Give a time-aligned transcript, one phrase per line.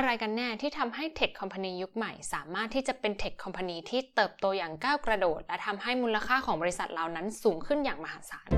[0.00, 8.48] อะไรกันแน่ที่ทำให้เทคคอมพานียุคใหม่ สามารถที่จะเป็นเทคคอมพานีที่เติบโตอย่างก้าวกระโดด และทำให้มูลค่าของบริษัทเหล่านั้นสูงขึ้นอย่างมหาศาล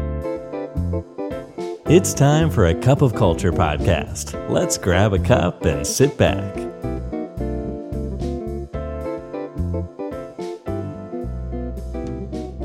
[1.96, 4.26] It's time for a cup of culture podcast.
[4.56, 6.52] Let's grab a cup and sit back.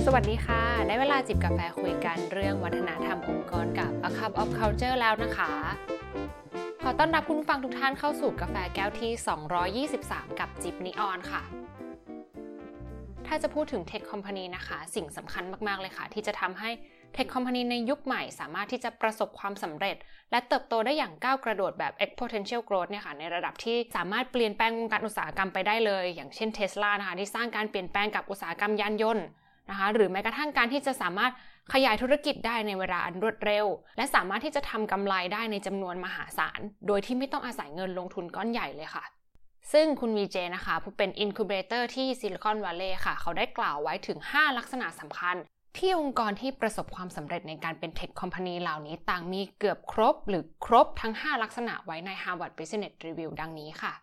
[0.06, 5.52] สวัสดีค่ะ ได้เวลาจิบกาแฟคุยกันเรื่องวัฒนธรรมองค์กรกับ A Cup of Culture แล้วนะคะ
[6.88, 11.42] ขอต้อนรับคุณฟังทุกท่านเข้าสู่กาแฟแก้วที่ 223 กับจิบนิออนค่ะ
[13.28, 16.70] ถ้าจะพูดถึงเทคคอมพานีนะคะ สิ่งสำคัญมาก ๆ เลยค่ะ ที่จะทำให้
[17.14, 19.96] เทคคอมพานีในยุคใหม่สามารถที่จะประสบความสำเร็จ
[20.32, 29.26] และเติบโตได้อย่างก้าวกระโดดแบบ exponential growth เนี่ยค่ะในระดับที่สามารถเปลี่ยนแปลงวงการอุตสาหกรรมไปได้เลย อย่างเช่นเทสลานะคะที่สร้างการเปลี่ยนแปลงกับอุตสาหกรรมยานยนต์
[29.70, 31.32] นะคะหรือแม้กระทั่งการที่จะสามารถ
[31.74, 33.66] ขยายธุรกิจได้ในเวลาอันรวดเร็ว
[33.98, 39.06] และสามารถที่จะทำกำไรได้ในจำนวนมหาศาล โดยที่ไม่ต้องอาศัยเงินลงทุนก้อนใหญ่เลยค่ะ
[39.74, 45.36] ซึ่งคุณวีเจนะคะผู้เป็น incubator ที่ซิลิคอนวัลเลย์ค่ะ เขาได้กล่าวไว้ถึง 5 ลักษณะสำคัญ
[45.78, 53.94] ที่องค์กรที่ประสบความสำเร็จในการเป็น tech company เหล่านี้ต่างมีเกือบครบ หรือครบทั้ง 5 ลักษณะไว้ใน Harvard Business Review ดังนี้ค่ะ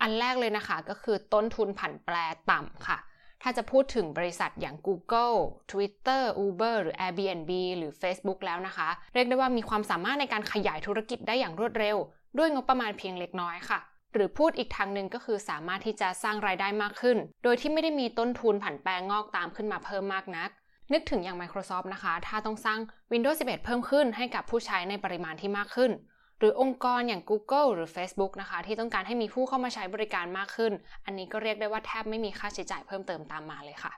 [0.00, 2.16] อันแรกเลยนะคะก็คือต้นทุนผันแปร
[2.50, 2.98] ต่ำค่ะ
[3.42, 5.36] ถ้าจะพูดถึงบริษัทอย่าง Google
[5.70, 11.96] Twitter Uber หรือ Airbnb หรือ Facebook แล้วนะคะ เรียกได้ว่ามีความสามารถในการขยายธุรกิจได้อย่างรวดเร็ว
[12.38, 13.78] ด้วยงบประมาณเพียงเล็กน้อยค่ะ
[14.12, 20.50] หรือพูดอีกทางหนึ่งก็คือสามารถที่จะสร้างรายได้มากขึ้น โดยที่ไม่ได้มีต้นทุนผันแปรงอกตามขึ้นมาเพิ่มมากนัก
[20.92, 22.80] นึกถึงอย่าง Microsoft นะคะ ถ้าต้องสร้าง
[23.12, 25.90] Windows 11 เพิ่มขึ้นให้กับผู้ใช้ในปริมาณที่มากขึ้น
[26.38, 30.72] หรือองค์กรอย่าง Google หรือ Facebook นะคะ ที่ต้องการให้มีผู้เข้ามาใช้บริการมากขึ้น
[31.04, 33.92] อันนี้ก็เรียกได้ว่าแทบไม่มีค่าใช้จ่ายเพิ่มเติมตามมาเลยค่ะ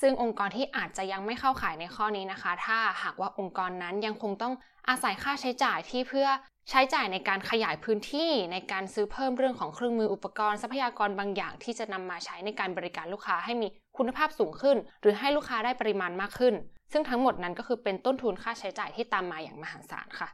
[0.00, 4.54] ซึ่งองค์กรที่อาจจะยังไม่เข้าข่ายในข้อนี้นะคะ ถ้าหากว่าองค์กรนั้นยังคงต้อง
[4.88, 6.28] อาศัยค่าใช้จ่ายที่เพื่อ
[6.70, 13.68] ใช้จ่ายในการขยายพื้นที่ในการซื้อเพิ่มเรื่องของเครื่องมืออุปกรณ์ทรัพยากรบางอย่าง ที่จะนำมาใช้ในการบริการลูกค้าให้มี
[13.98, 16.54] คุณภาพสูงขึ้น หรือให้ลูกค้าได้ปริมาณมากขึ้น
[16.92, 20.28] ซึ่งทั้งหมดนั้นก็คือเป็นต้นทุนค่าใช้จ่ายที่ตามมาอย่างมหาศาลค่ะ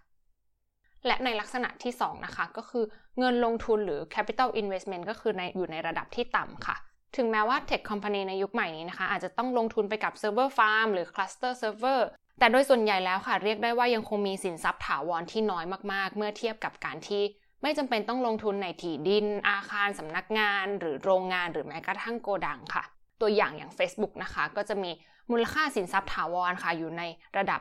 [1.07, 2.85] และในลักษณะที่ 2 นะคะ ก็คือ
[3.19, 6.77] เงินลงทุนหรือ capital investment ก็คือในอยู่ในระดับที่ต่ำค่ะ
[7.17, 12.01] ถึงแม้ว่า tech company ในยุคใหม่นี้นะคะ อาจจะต้องลงทุนไปกับ server farm หรือ cluster server
[12.39, 17.23] แต่โดยส่วนใหญ่แล้วค่ะ เรียกได้ว่ายังคงมีสินทรัพย์ถาวรที่น้อยมากๆ เมื่อเทียบกับการที่
[17.63, 22.85] ไม่จำเป็นต้องลงทุนในที่ดิน อาคารสำนักงาน หรือโรงงานหรือแม้กระทั่งโกดังค่ะ
[23.21, 24.91] ตัวอย่างอย่าง Facebook นะคะ ก็จะมี
[25.31, 27.03] มูลค่าสินทรัพย์ถาวรค่ะอยู่ใน
[27.37, 27.61] ระดับ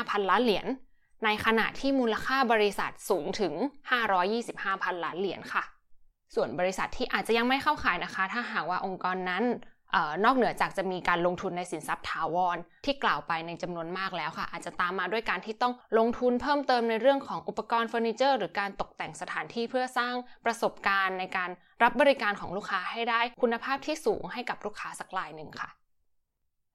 [0.00, 0.66] 25พันล้านเหรียญ
[1.24, 3.54] ในขณะที่มูลค่าบริษัทสูงถึง
[4.18, 5.64] 525พันล้านเหรียญค่ะ
[6.34, 9.44] ส่วนบริษัทที่อาจจะยังไม่เข้าขายนะคะ ถ้าหากว่าองค์กรนั้น
[9.94, 21.50] ออนอกเหนือจากจะมีการลงทุนในสินทรัพย์ถาวร ที่กล่าวไปในจำนวนมากแล้วค่ะ อาจจะตามมาด้วยการที่ต้องลงทุนเพิ่มเติมในเรื่องของอุปกรณ์เฟอร์นิเจอร์ หรือการตกแต่งสถานที่เพื่อสร้างประสบการณ์ในการ
[21.82, 25.68] รับบริการของลูกค้าให้ได้คุณภาพที่สูงให้กับลูกค้าสักรายหนึ่งค่ะ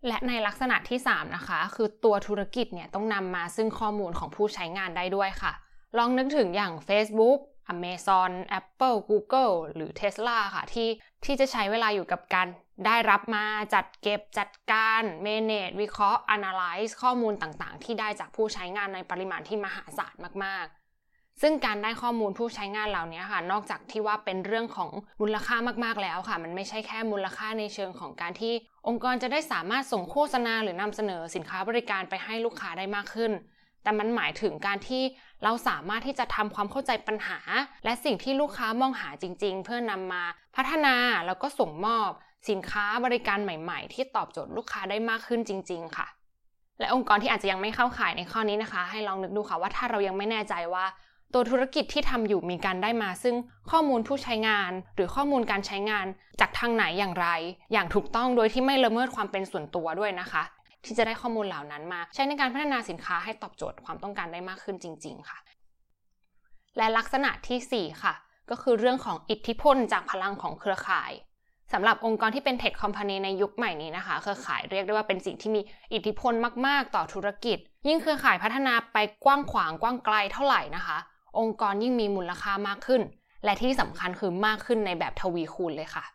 [0.08, 5.54] และในลักษณะที่ 3 นะคะ คือตัวธุรกิจเนี่ยต้องนำมาซึ่งข้อมูลของผู้ใช้งานได้ด้วยค่ะ
[5.98, 7.40] ลองนึกถึงอย่าง Facebook
[7.74, 10.90] Amazon Apple Google หรือ Tesla ค่ะ ที่
[11.26, 12.48] ที่จะใช้เวลาอยู่กับการ
[12.86, 20.87] ได้รับมาจัดเก็บจัดการ manage วิเคราะห์ analyze ข้อมูลต่างๆ ที่ได้จากผู้ใช้งานในปริมาณที่มหาศาลมากๆ
[21.42, 24.90] ซึ่งการได้ข้อมูลผู้ใช้งานเหล่านี้ค่ะ นอกจากที่ว่าเป็นเรื่องของ
[25.22, 28.54] มูลค่ามากๆแล้วค่ะ มันไม่ใช่แค่มูลค่าในเชิงของการที่
[28.88, 33.32] องค์กรจะได้สามารถส่งโฆษณาหรือนำเสนอสินค้าบริการไปให้ลูกค้าได้มากขึ้น
[33.84, 35.04] แต่มันหมายถึงการที่
[35.44, 37.40] เราสามารถที่จะทำความเข้าใจปัญหา
[37.86, 40.24] และสิ่งที่ลูกค้ามองหาจริง ๆ เพื่อนำมา
[40.56, 40.96] พัฒนา
[41.26, 42.10] แล้วก็ส่งมอบ
[42.50, 46.08] สินค้าบริการใหม่ ๆ ที่ตอบโจทย์ลูกค้าได้มากขึ้นจริง ๆ ค่ะ
[46.80, 50.86] และองค์กรที่อาจจะยังไม่เข้าข่ายในข้อนี้นะคะ ให้ลองนึกดูค่ะว่าถ้าเรายังไม่แน่ใจว่า
[51.34, 53.36] ตัวธุรกิจที่ทำอยู่มีการได้มา ซึ่ง
[53.72, 56.06] ข้อมูลผู้ใช้งาน หรือข้อมูลการใช้งาน
[56.40, 57.28] จากทางไหนอย่างไร
[57.74, 60.44] อย่างถูกต้องโดยที่ไม่ละเมิดความเป็นส่วนตัวด้วยนะคะ
[60.86, 65.40] ที่จะได้ข้อมูลเหล่านั้นมา ใช้ในการพัฒนาสินค้าให้ตอบโจทย์ความต้องการได้มากขึ้นจริง ๆ ค่ะ
[66.78, 68.14] และลักษณะที่ 4 ค่ะ
[68.50, 71.12] ก็คือเรื่องของอิทธิพลจากพลังของเครือข่าย
[71.74, 75.62] สำหรับองค์กรที่เป็นเทคคอมพานีในยุคใหม่นี้นะคะ เครือข่ายเรียกได้ว่าเป็นสิ่งที่มี
[75.94, 76.34] อิทธิพล
[76.68, 77.58] มาก ๆ ต่อธุรกิจ
[77.88, 80.98] ยิ่งเครือข่ายพัฒนาไปกว้างขวางกว้างไกลเท่าไหร่นะคะ
[81.40, 83.02] องค์กรยิ่งมีมูลค่ามากขึ้น
[83.46, 86.06] และที่สำคัญคือมากขึ้นในแบบทวีคูณเลยค่ะ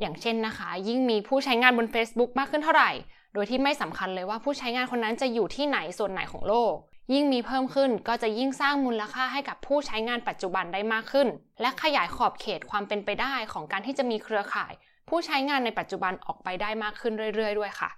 [0.00, 2.90] อย่างเช่นนะคะ ยิ่งมีผู้ใช้งานบน Facebook มากขึ้นเท่าไหร่
[3.34, 6.74] โดยที่ไม่สำคัญเลยว่าผู้ใช้งานคนนั้นจะอยู่ที่ไหนส่วนไหนของโลก
[7.12, 11.28] ยิ่งมีเพิ่มขึ้นก็จะยิ่งสร้างมูลค่าให้กับผู้ใช้งานปัจจุบันได้มากขึ้น
[11.60, 14.72] และขยายขอบเขตความเป็นไปได้ของการที่จะมีเครือข่าย
[15.08, 17.90] ผู้ใช้งานในปัจจุบันออกไปได้มากขึ้นเรื่อย ๆ ด้วยค่ะ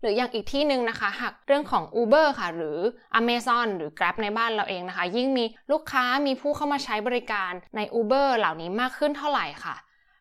[0.00, 2.78] หรืออย่างอีกที่หนึ่งนะคะ หากเรื่องของ Uber ค่ะ หรือ
[3.20, 9.76] Amazon หรือ Grab ในบ้านเราเองนะคะ ยิ่งมีลูกค้ามีผู้เข้ามาใช้บริการใน Uber เหล่านี้มากขึ้นเท่าไหร่ค่ะ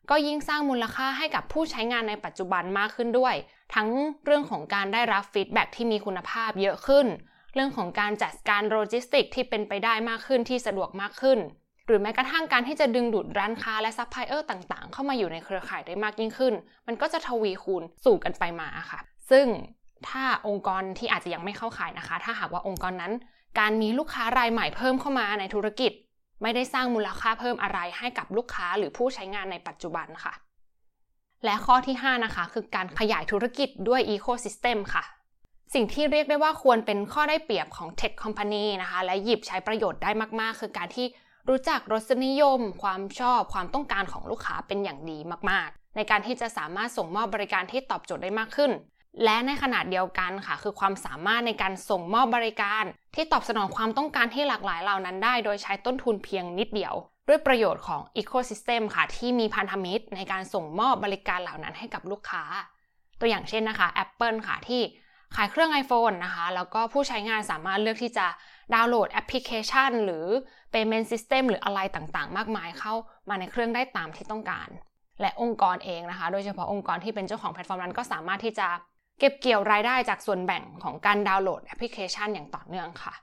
[0.10, 3.36] ก็ยิ่งสร้างมูลค่าให้กับผู้ใช้งานในปัจจุบันมากขึ้นด้วย
[3.76, 3.90] ทั้ง
[4.26, 7.08] เรื่องของการได้รับ feedback ที่มีคุณภาพเยอะขึ้น
[7.54, 11.40] เรื่องของการจัดการโลจิสติกที่เป็นไปได้มากขึ้นที่สะดวกมากขึ้น
[11.86, 16.54] หรือแม้กระทั่งการที่จะดึงดูดร้านค้าและซัพพลายเออร์ต่างๆ เข้ามาอยู่ในเครือข่ายได้มากยิ่งขึ้น
[16.88, 19.00] มันก็จะทวีคูณสู่กันไปมาค่ะ
[19.32, 19.48] ซึ่ง
[20.08, 23.14] ถ้าองค์กรที่อาจจะยังไม่เข้าข่ายนะคะ ถ้าหากว่าองค์กรนั้น
[23.60, 25.92] การมีลูกค้ารายใหม่เพิ่มเข้ามาในธุรกิจ
[26.42, 30.34] ไม่ได้สร้างมูลค่าเพิ่มอะไรให้กับลูกค้าหรือผู้ใช้งานในปัจจุบันค่ะ
[31.46, 35.04] และข้อที่ 5 นะคะ คือการขยายธุรกิจด้วย Ecosystem ค่ะ
[35.74, 41.08] สิ่งที่เรียกได้ว่าควรเป็นข้อได้เปรียบของ Tech Company นะคะ และหยิบใช้ประโยชน์ได้มาก ๆ คือการที่
[41.50, 45.18] รู้จักรสนิยม ความชอบ ความต้องการของลูกค้าเป็นอย่างดี
[45.50, 48.72] มาก ๆ ในการที่จะสามารถส่งมอบบริการที่ตอบโจทย์ได้มากขึ้น
[49.24, 52.84] และในขนาดเดียวกันค่ะ คือความสามารถในการส่งมอบบริการ
[53.16, 56.94] ที่ตอบสนองความต้องการที่หลากหลายเหล่านั้นได้ โดยใช้ต้นทุนเพียงนิดเดียว
[57.28, 62.44] ด้วยประโยชน์ของ Ecosystem ค่ะ ที่มีพันธมิตรในการส่งมอบบริการเหล่านั้นให้กับลูกค้า
[63.20, 64.82] ตัวอย่างเช่นนะคะ Apple ค่ะที่
[65.36, 68.28] ขายเครื่อง iPhone นะคะ แล้วก็ผู้ใช้งานสามารถเลือกที่จะ
[68.74, 70.26] ดาวน์โหลดแอปพลิเคชัน หรือ
[70.74, 72.94] Payment System หรืออะไรต่างๆ มากมายเข้า
[73.30, 74.70] มาในเครื่องได้ตามที่ต้องการ
[75.22, 78.68] และองค์กรเองนะคะ โดยเฉพาะองค์กรที่เป็นเจ้าของแพลตฟอร์มนั้นก็สามารถที่จะ
[79.20, 83.14] เก็บเกี่ยวรายได้จากส่วนแบ่งของการดาวน์โหลดแอปพลิเคชันอย่างต่อเนื่องค่ะ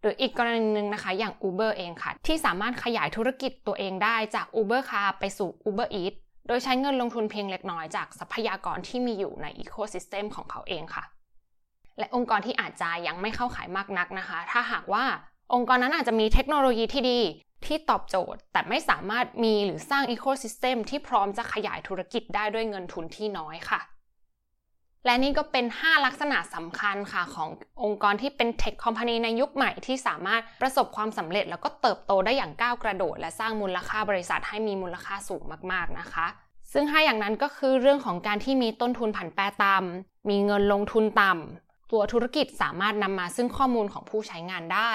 [0.00, 11.04] หรืออีกกรณีหนึ่งนะคะอย่าง Uber เองค่ะ ที่สามารถขยายธุรกิจตัวเองได้จาก Uber Car ไปสู่ Uber Eats โดยใช้เงินลงทุนเพียงเล็กน้อยจากทรัพยากรที่มีอยู่ใน Ecosystem ของเขาเองค่ะ
[11.98, 15.04] และองค์กรที่อาจจะยังไม่เข้าข่ายมากนักนะคะ ถ้าหากว่า
[15.54, 17.20] องค์กรนั้นอาจจะมีเทคโนโลยีที่ดี
[17.66, 23.80] ที่ตอบโจทย์ แต่ไม่สามารถมีหรือสร้าง Ecosystem ที่พร้อมจะขยายธุรกิจได้ด้วยเงินทุนที่น้อยค่ะ
[25.06, 27.48] และนี่ก็เป็น 5 ลักษณะสำคัญค่ะของ
[27.82, 35.42] องค์กรที่เป็นเทคคอมพานีในยุคใหม่ที่สามารถประสบความสำเร็จ แล้วก็เติบโตได้อย่างก้าวกระโดด และสร้างมูลค่าบริษัทให้มีมูลค่าสูง
[35.72, 36.26] มากๆนะคะ
[36.72, 44.92] ซึ่ง5อย่างนั้นก็คือเรื่องของการที่มีต้นทุนผันแปรต่ำ มีเงินลงทุนต่ำ ตัวธุรกิจสามารถนำมาซึ่งข้อมูลของผู้ใช้งานได้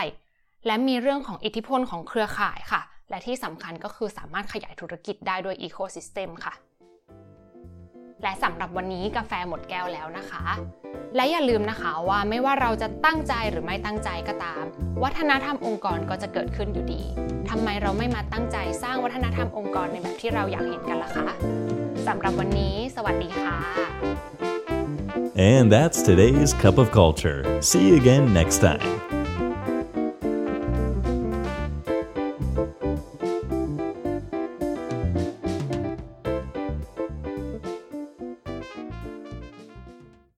[0.66, 6.54] และมีเรื่องของอิทธิพลของเครือข่ายค่ะ และที่สำคัญก็คือสามารถขยายธุรกิจได้ด้วยอีโคซิสเต็มค่ะ
[8.24, 10.44] และสำหรับวันนี้กาแฟหมดแก้วแล้วนะคะ
[11.16, 14.64] และอย่าลืมนะคะว่าไม่ว่าเราจะตั้งใจหรือไม่ตั้งใจก็ตาม
[15.04, 17.02] วัฒนธรรมองค์กรก็จะเกิดขึ้นอยู่ดี
[17.50, 21.28] ทำไมเราไม่มาตั้งใจสร้างวัฒนธรรมองค์กรในแบบที่เราอยากเห็นกันล่ะคะ
[22.08, 23.58] สำหรับวันนี้ สวัสดีค่ะ
[25.38, 27.40] And that's today's Cup of Culture.
[27.62, 29.21] See you again next time.